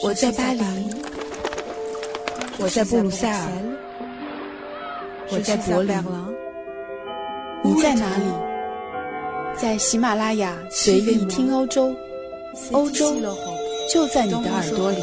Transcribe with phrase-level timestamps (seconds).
[0.00, 0.62] 我在巴黎，
[2.58, 3.48] 我在布鲁塞尔，
[5.30, 5.96] 我在柏林，
[7.64, 8.24] 你在哪里？
[9.56, 11.92] 在喜马拉雅随意听欧洲，
[12.70, 13.16] 欧洲
[13.92, 14.98] 就在你的耳朵里。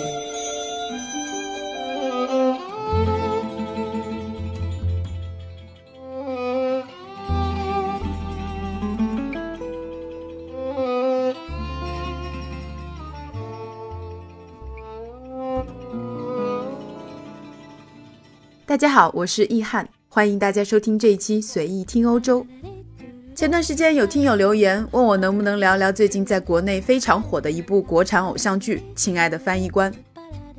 [18.76, 22.46] 大家好，我是易翰，欢迎大家收听这一期随意听欧洲。
[23.34, 29.90] 前段时间有听友留言问我能不能聊聊最近在国内非常火的一部国产偶像剧《亲爱的翻译官》。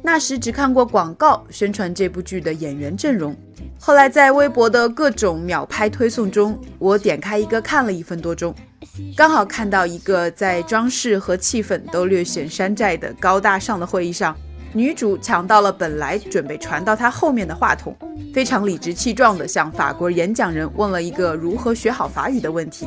[0.03, 3.37] 那时只看过广告宣传这部剧的演员阵容，
[3.79, 8.55] 后来在微博的各种秒拍推送中，我点开一个看了一分多钟，
[9.15, 14.35] 刚好看到一个在装饰和气氛都略显山寨的高大上的会议上。
[14.77, 17.97] 女主抢到了本来准备传到她后面的话筒，
[18.35, 22.87] 非常理直气壮地向法国演讲人问了一个如何学好法语的问题。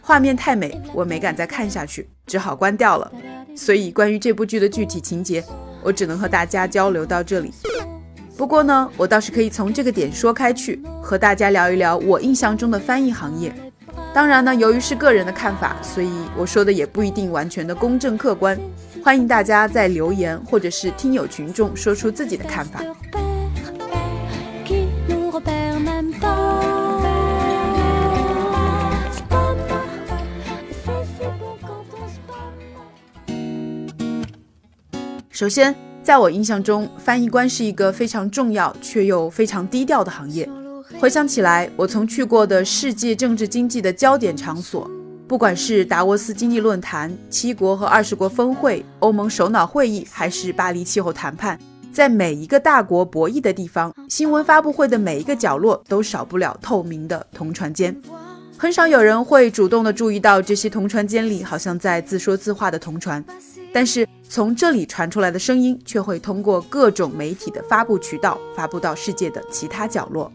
[0.00, 3.12] 画面太美，我没敢再看下去，只好关掉了。
[3.54, 5.44] 所以关于这部剧的具体情节，
[5.82, 7.52] 我只能和大家交流到这里。
[8.34, 13.52] 不过呢，我倒是可以从这个点说开去，和大家聊一聊我印象中的翻译行业。
[14.14, 18.58] 当然呢，由于是个人的看法，所以我说的也不一定完全的公正客观。
[19.02, 22.82] 欢迎大家在留言或者是听友群中说出自己的看法。
[35.30, 40.48] 首先，在我印象中，翻译官是一个非常重要却又非常低调的行业。
[41.00, 44.90] 回想起来，我曾去过的世界政治经济的焦点场所。
[45.28, 51.58] 不管是达沃斯经济论坛、七国和二十国峰会、欧盟首脑会议，还是巴黎气候谈判，
[51.92, 57.94] 在每一个大国博弈的地方，新闻发布会的每一个角落都少不了透明的同船间。
[58.56, 63.22] 很少有人会主动的注意到这些同船间里好像在自说自话的同船，
[63.70, 70.32] 但是从这里传出来的声音却会通过各种媒体的发布渠道发布到世界的其他角落。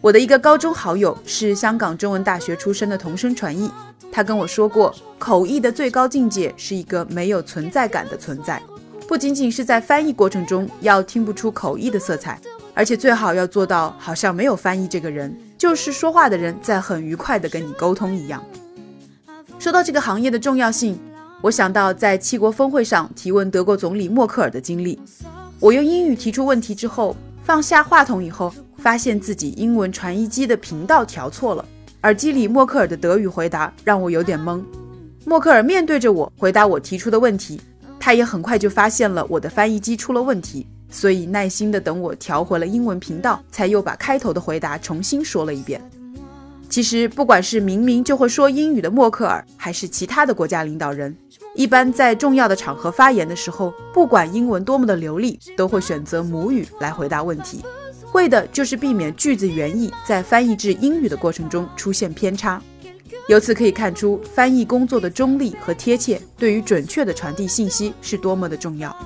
[0.00, 3.70] 我的一个高中好友是香港中文大学出身的同声传译。
[4.14, 8.62] 他跟我说过，口译的最高境界是一个没有存在感的存在，
[9.08, 12.40] 不仅仅是在翻译过程中要听不出口译的色彩，
[12.74, 18.40] 而且最好要做到好像没有翻译这个人，就是说话的人在很愉快的跟你沟通一样。
[19.58, 20.96] 说到这个行业的重要性，
[21.40, 24.96] 我想到在七国峰会上提问德国总理默克尔的经历。
[25.58, 31.64] 我用英语提出问题之后，放下话筒以后，发现自己英文传译机的频道调错了。
[32.04, 34.62] 耳机里默克尔的德语回答让我有点懵。
[35.24, 37.58] 默克尔面对着我回答我提出的问题，
[37.98, 45.80] 他也很快就发现了我的翻译机出了问题，所以耐心的等我调回了英文频道，才又把开头的回答重新说了一遍。
[46.68, 51.16] 其实，不管是明明就会说英语的默克尔，还是其他的国家领导人，
[51.54, 57.64] 一般在重要的场合发言的时候，不管英文多么的流利，都会选择母语来回答问题。
[58.14, 62.62] 为的就是避免句子原意在翻译至英语的过程中出现偏差。
[63.26, 68.96] 由此可以看出，翻译工作的中立和贴切，对于准确的传递信息是多么的重要。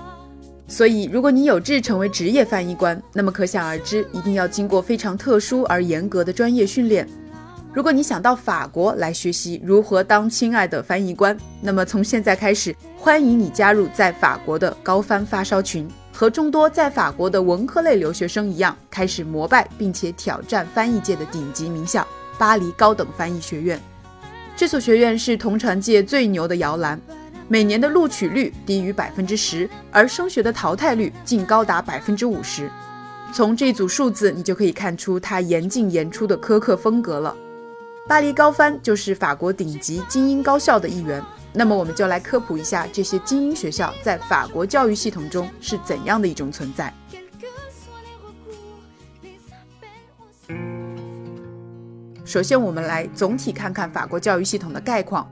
[0.66, 7.08] 所以，如果你有志成为职业翻译官，那么可想而知，一定要经过非常特殊而严格的专业训练。
[7.72, 15.88] 如果你想到法国来学习如何当亲爱的翻译官，那么从现在开始，欢迎你加入在法国的高翻发烧群。
[16.18, 22.04] 和众多在法国的文科类留学生一样，开始膜拜并且挑战翻译界的顶级名校——
[22.36, 23.80] 巴黎高等翻译学院。
[24.56, 27.00] 这所学院是同传界最牛的摇篮，
[27.46, 32.68] 每年的录取率低于百分之十，而升学的淘汰率竟高达百分之五十。
[33.32, 37.32] 从这组数字，你就可以看出它严进严出的苛刻风格了。
[38.08, 41.22] 巴黎高翻就是法国顶级精英高校的一员。
[41.58, 46.94] 那么我们就来科普一下这些精英学校在法国教育系统中是怎样的一种存在。
[52.24, 55.28] 首先，我们来总体看看法国教育系统的概况。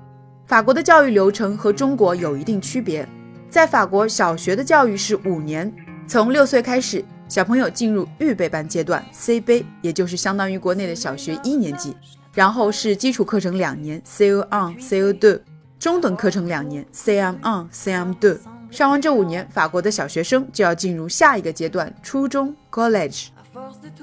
[0.47, 3.09] 法国的教育流程和中国有一定区别。
[3.49, 5.73] 在法国，小学的教育是五年，
[6.09, 11.97] 从六岁开始，小朋友进入预备班阶段 （C 杯），也就是相当于国内的小学一年级，
[12.35, 15.41] 然后是基础课程两年 （CE1、CE2）。
[15.79, 18.39] 中等课程两年，CM1、CM2，
[18.71, 23.27] 上完这五年，法国的小学生就要进入下一个阶段——初中 （College）。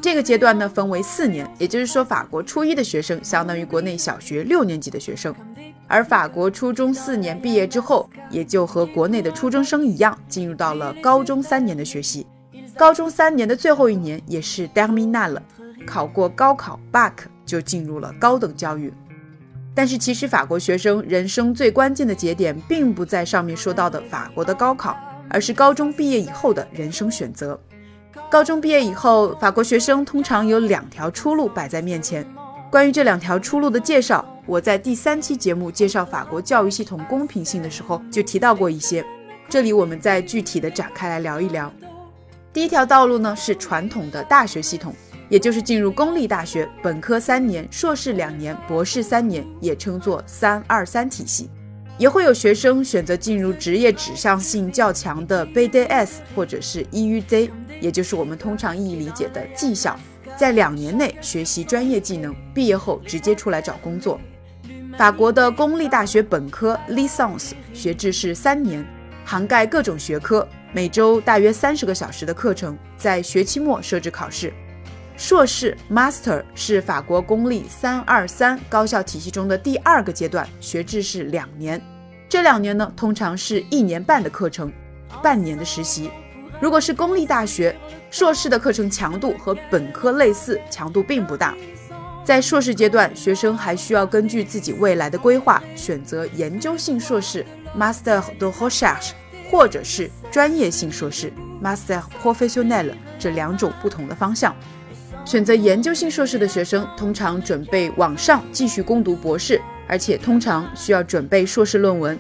[0.02, 5.34] 这个阶段呢，分为四年，也就是说，法国初一的学生相当于国内小学六年级的学生。
[5.88, 12.26] 而法国初中四年毕业之后，也就和国内的初中生一样，进入到了高中三年的学习。
[12.78, 15.38] 高中三年的最后一年也是 terminal，
[15.86, 17.14] 考过高考 bac
[17.46, 18.94] 就进入了高等教育。
[19.76, 24.98] 但是其实法国学生人生最关键的节点，并不在上面说到的法国的高考，
[25.30, 27.60] 而是高中毕业以后的人生选择。
[28.30, 32.26] 高中毕业以后，法国学生通常有两条出路摆在面前。
[32.72, 39.06] 关于这两条出路的介绍，我在第三期节目介绍法国教育系统公平性的时候就提到过一些，
[39.48, 41.72] 这里我们再具体的展开来聊一聊。
[42.52, 44.94] 第一条道路呢是传统的大学系统，
[45.34, 51.50] 也就是进入公立大学，本科三年，硕士两年，博士三年，也称作三二三体系。
[51.98, 57.50] 也会有学生选择进入职业指向性较强的 BDS 或者是 EUZ，
[57.82, 60.00] 也就是我们通常意义理解的技校。
[60.38, 64.22] 在两年内学习专业技能，毕业后直接出来找工作。
[64.96, 68.86] 法国的公立大学本科 licence 学制是三年，
[69.26, 74.54] 涵盖各种学科，每周大约三十个小时的课程，在学期末设置考试。
[75.24, 81.82] 硕士 master 是法国公立三二三高校体系中的第二个阶段，学制是两年。
[82.28, 84.70] 这两年呢，通常是一年半的课程，
[85.22, 86.12] 半年的实习。
[86.60, 87.74] 如果是公立大学，
[88.12, 91.56] 硕士的课程强度和本科类似，强度并不大。
[92.26, 97.46] 在硕士阶段，学生还需要根据自己未来的规划，选择研究性硕士
[97.80, 99.12] （Master de Recherche）
[99.50, 101.32] 或者是专业性硕士
[101.64, 104.54] （Master Professionnel） 这两种不同的方向。
[105.26, 112.18] 选择研究性硕士的学生，通常准备往上继续攻读博士，而且通常需要准备硕士论文。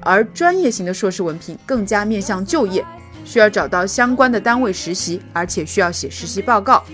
[0.00, 2.84] 而专业型的硕士文凭更加面向就业。
[3.24, 6.84] 需要找到相关的单位实习，而且需要写实习报告。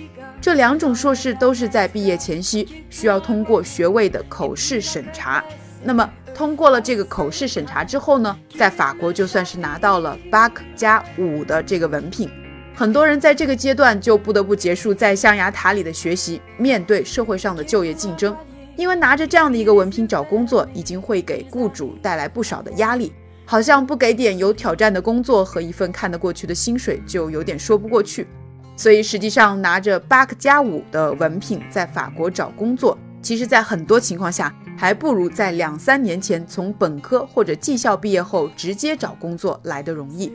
[0.41, 5.45] 这两种硕士都是在毕业前夕需要通过学位的口试审查。
[5.85, 12.31] 那么通过了这个口试审查之后呢，在法国就算是拿到了 Bac 加五的这个文凭。
[12.75, 18.37] 很多人在这个阶段就不得不结束在象牙塔里的学习，面对社会上的就业竞争。
[18.77, 23.13] 因为拿着这样的一个文凭找工作，已经会给雇主带来不少的压力。
[23.45, 28.27] 好像不给点有挑战的工作和一份看得过去的薪水，就有点说不过去。
[28.75, 40.33] 所以实际上拿着八个加五的文凭在法国找工作，其实在很多情况下还不如在两三年前从本科或者技校毕业后直接找工作来的容易。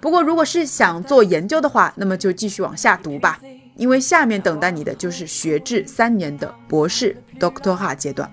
[0.00, 3.38] 不过如果是想做研究的话，那么就继续往下读吧，
[3.76, 8.30] 因为下面等待你的就是学制三年的博士 （Doctor） 哈阶段。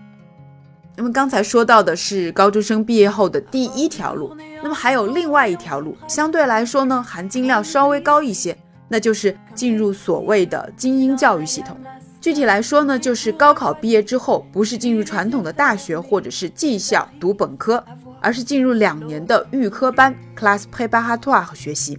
[0.96, 8.58] 那么刚才说到的是高中生毕业后的第一条路，那么还有另外一条路，相对来说呢含金量稍微高一些，
[8.90, 11.78] 那就是进入所谓的精英教育系统。
[12.20, 17.82] 具体来说呢，就是高考毕业之后，不是进入传统的大学或者是技校读本科，
[18.22, 21.98] 而是进入两年的预科班 （class préparatoire） 学习。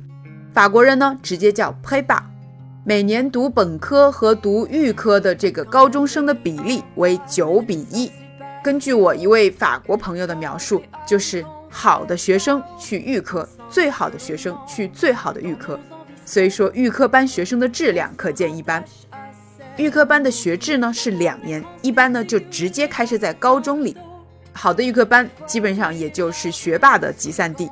[0.52, 2.20] 法国人呢直接叫 prépa。
[2.82, 8.10] 每年读本科和读预科的这个高中生的比例为九比一。
[8.64, 15.78] 根据我一位法国朋友的描述，就是好的学生去预科，最好的学生去最好的预科。
[16.24, 18.84] 所以说，预科班学生的质量可见一斑。
[19.76, 23.96] 预科班的学制呢是两年，一般呢就直接开设在高中里。
[24.52, 27.70] 好的预科班基本上也就是学霸的集散地。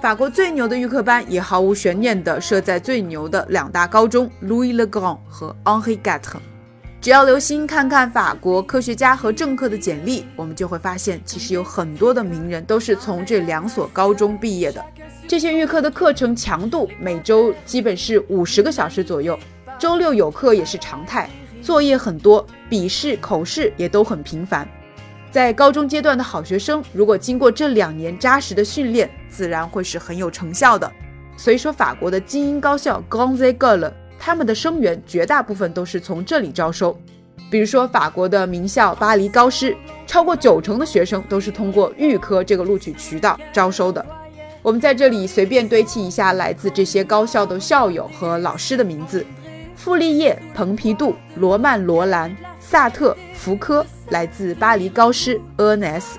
[0.00, 6.38] 法国最牛的预科班也毫无悬念地设在最牛的两大高中 Louis Le Grand 和 Henri Quatre。
[7.02, 14.84] 只要留心看看法国科学家和政客的简历，我们就会发现，其实有很多的名人都是从这两所高中毕业的。
[15.26, 19.38] 这些预科的课程强度每周基本是五十个小时左右，
[19.78, 21.28] 周六有课也是常态，
[21.62, 24.68] 作业很多，笔试、口试也都很频繁。
[25.30, 30.90] 在高中阶段的好学生，如果经过这两年扎实的训练，自然会是很有成效的。
[31.36, 33.92] 所以说，法国的精英高校 Grandes Écoles。
[34.22, 36.94] 他们的生源绝大部分都是从这里招收，
[37.50, 39.74] 比如说法国的名校巴黎高师，
[40.06, 44.04] 超过九成的学生都是通过预科这个录取渠道招收的。
[44.60, 49.24] 我们在这里随便堆砌一下来自这些高校的校友和老师的名字：
[49.74, 56.16] 傅立叶、蓬皮杜、罗曼·罗兰、萨特、福柯，来自巴黎高师 ENS；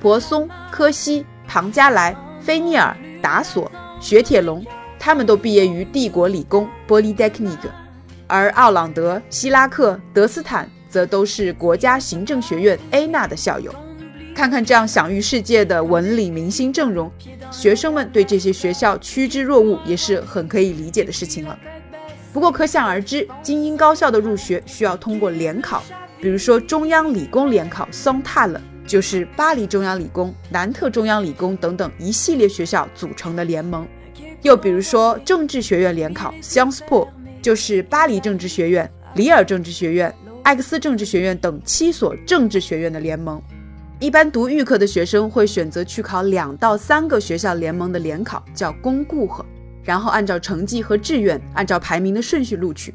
[0.00, 4.64] 博松、科西、庞加莱、菲涅尔、达索、雪铁龙。
[4.98, 7.68] 他们都毕业于帝国理工 （Polytechnique）；
[8.26, 13.74] 而奥朗德、希拉克、德斯坦则都是国家行政学院 A 纳的校友。
[14.34, 17.12] 看看这样享誉世界的文理明星阵容，
[17.50, 21.58] 学生们对这些学校趋之若鹜也是很可以理解的事情了。
[22.34, 25.84] 不过可想而知，精英高校的入学需要通过联考，
[26.20, 33.86] 比如说中央理工联考 s o n t a l 就是巴黎中央理工、南特中央理工等等一系列学校组成的联盟。
[34.42, 37.06] 又比如说政治学院联考 （Sciences Po），
[37.40, 40.12] 就是巴黎政治学院、里尔政治学院、
[40.42, 43.40] 艾克斯政治学院等七所政治学院的联盟。
[44.00, 49.46] 一般读预科的学生会选择去考两到三个学校联盟的联考，叫公固和，
[49.84, 52.92] 然后按照成绩和志愿，按照排名的顺序录取。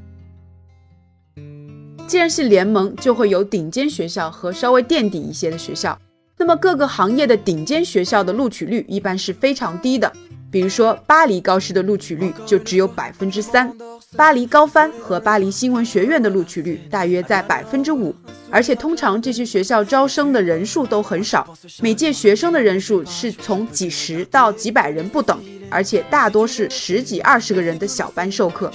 [2.07, 5.97] 既然是联盟，就会有顶尖学校和稍微垫底一些的学校。
[6.37, 10.11] 那么各个行业的顶尖学校的录取率一般是非常低的，
[10.51, 13.71] 比如说巴黎高师的录取率就只有百分之三，
[14.15, 18.15] 巴黎高翻和巴黎新闻学院的录取率大约在百分之五，
[18.49, 25.39] 而且通常这些学校招生的人数都很少，每届学生的人数是从几十到几百人不等。
[25.71, 28.71] 而且大多是十几二十个人的小班授课。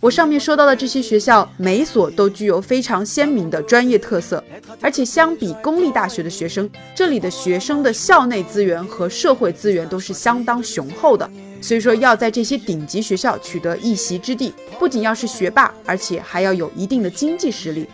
[0.00, 4.42] 我上面说到的这些学校，每所都具有非常鲜明的专业特色，
[4.80, 11.28] 而且相比公立大学的学生，这里的学生的校内资源和社会资源都是相当雄厚的。
[11.60, 17.88] 所以说，要在这些顶级学校取得一席之地，不仅要是学霸，而且还要有一定的经济实力。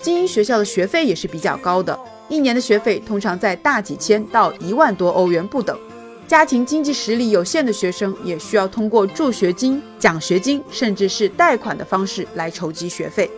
[0.00, 1.98] 精英学校的学费也是比较高的，
[2.28, 5.76] 一年的学费通常在大几千到一万多欧元不等。
[6.28, 13.30] 家庭经济实力有限的学生也需要通过助学金、奖学金，甚至是贷款的方式来筹集学费。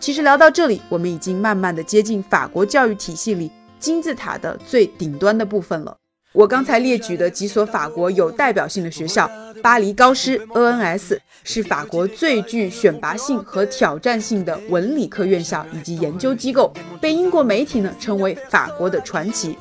[0.00, 5.94] 其实聊到这里，我们已经慢慢的接近法国教育体系里金字塔的最顶端的部分了。
[6.32, 9.30] 我刚才列举的几所法国有代表性的学校，
[9.62, 19.58] 巴黎高师 （ENS） 是法国最具选拔性和挑战性的文理科院校以及研究机构，被英国媒体呢称为法国的传奇。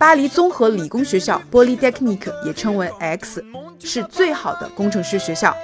[0.00, 3.44] 巴黎综合理工学校 （Polytechnique） 也称为 X，
[3.80, 5.54] 是最好的工程师学校。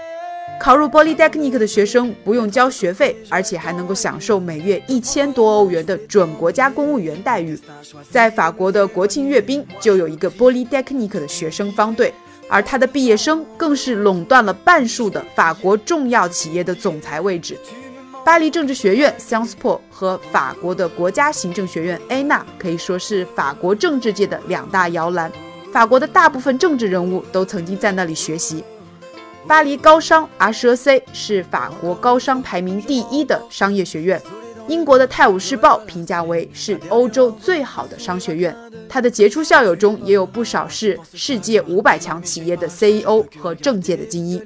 [0.61, 7.59] 考入 Polytechnique 的学生不用交学费，而且还能够享受每月一千多欧元的准国家公务员待遇。
[8.11, 12.13] 在法国的国庆阅兵就有一个 Polytechnique 的学生方队，
[12.47, 17.57] 而他的毕业生更是垄断了半数的法国重要企业的总裁位置。
[18.27, 25.31] 巴黎政治学院 Sciences Po 和法国的国家行政学院 a n a 可以说是法国政治界的两大摇篮，
[25.73, 28.65] 法国的大部分政治人物都曾经在那里学习。
[29.47, 34.21] 巴黎高商 HEC 是法国高商排名第一的商业学院，
[34.67, 38.53] 英国的《泰晤士报》评价为是欧洲最好的商学院，
[38.89, 44.45] 它的杰出校友中也有不少是世界五百强企业的 CEO 和政界的精英。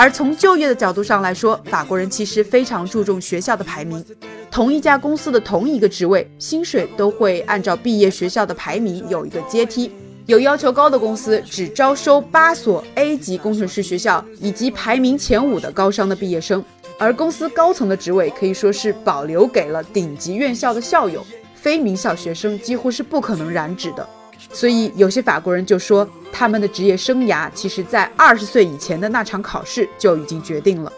[0.00, 4.02] 而从就业的角度上来说，法国人其实非常注重学校的排名。
[4.50, 9.92] 同一家公司的同一个职位，薪水都会按照毕业学校的排名有一个阶梯。
[10.24, 16.64] 有要求高的公司只招收八所 A 级工程师学校以及排名前五的高商的毕业生，
[16.98, 21.22] 而公司高层的职位可以说是保留给了顶级院校的校友，
[21.54, 24.08] 非名校学生几乎是不可能染指的。
[24.52, 30.92] 所以有些法国人就说，他们的职业生涯其实，在二十岁以前的那场考试就已经决定了。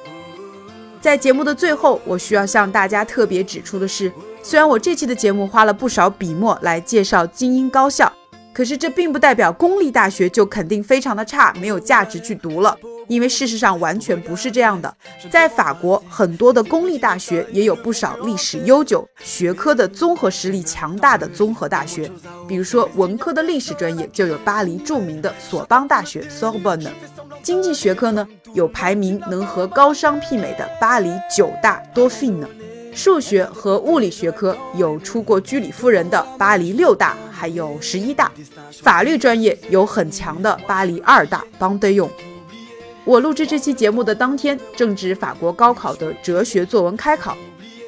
[1.00, 8.10] 在节目的最后，我需要向大家特别指出的是，虽然我这期的节目花了不少笔墨来介绍精英高校，
[8.52, 12.78] 可是这并不代表公立大学就肯定非常的差，没有价值去读了。
[13.12, 14.96] 因为事实上完全不是这样的，
[15.30, 22.10] 在法国很多的公立大学也有不少历史悠久、学科的综合实力强大的综合大学。
[22.48, 26.88] 比如说文科的历史专业就有巴黎著名的索邦大学 （Sorbonne），
[27.42, 32.46] 经济学科呢有排名能和高商媲美的巴黎九大 （Dauphine），
[32.94, 38.32] 数学和物理学科有出过居里夫人的巴黎六大，还有十一大。
[38.82, 42.31] 法律专业有很强的巴黎二大 b o n
[43.04, 47.36] 我录制这期节目的当天，正值法国高考的哲学作文开考。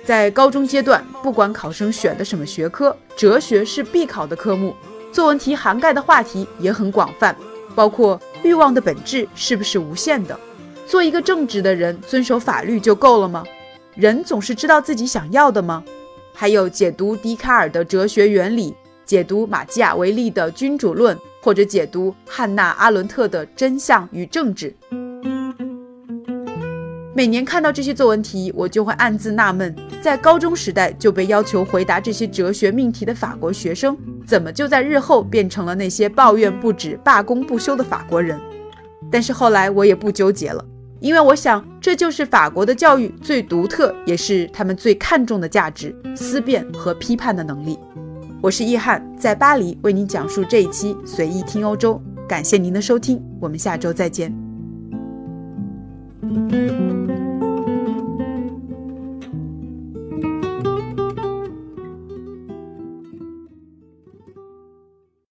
[0.04, 4.75] 在高中阶段，不管考生选的什么学科，哲学是必考的科目。
[5.12, 7.35] 作文题涵盖的话题也很广泛，
[7.76, 10.38] 包括欲望的本质是不是无限的？
[10.85, 13.44] 做一个正直的人，遵守法律就够了吗？
[13.94, 15.85] 人总是知道自己想要的吗？
[16.35, 18.75] 还有解读笛卡尔的哲学原理，
[19.06, 24.75] 解读马基雅维利的君主论，或者解读汉娜阿伦特的真相与政治。
[27.16, 38.37] 每年看到这些作文题，我就会暗自纳闷：在高中时代就被要求回答这些哲学命题的法国学生，怎么就在日后变成了那些抱怨不止、罢工不休的法国人？
[39.12, 40.64] 但是后来我也不纠结了，
[40.99, 47.78] 因为我想这就是法国的教育最独特，也是他们最看重的价值——思辨和批判的能力。
[48.42, 52.02] 我是易翰，在巴黎为您讲述这一期随意听欧洲。
[52.28, 54.35] 感谢您的收听，我们下周再见。